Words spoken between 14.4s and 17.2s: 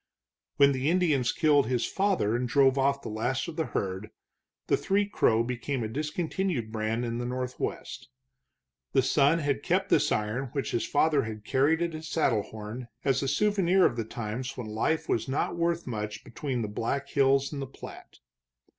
when life was not worth much between the Black